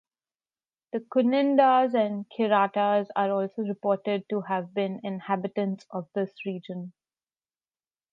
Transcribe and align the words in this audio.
The 0.93 0.99
Kunindas 1.01 1.93
and 1.93 2.25
Kiratas 2.27 3.09
are 3.15 3.29
also 3.29 3.61
reported 3.61 4.27
to 4.31 4.41
have 4.41 4.73
been 4.73 4.99
inhabitants 5.03 5.85
of 5.91 6.07
this 6.15 6.33
region. 6.43 6.93